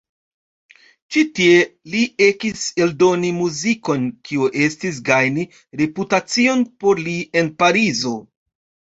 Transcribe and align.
Ĉi 1.15 1.21
tie 1.39 1.57
li 1.95 1.99
ekis 2.27 2.63
eldoni 2.85 3.29
muzikon, 3.41 4.07
kio 4.29 4.47
ekis 4.67 4.97
gajni 5.09 5.45
reputacion 5.83 6.65
por 6.85 7.03
li 7.09 7.13
en 7.43 7.53
Parizo. 7.61 8.15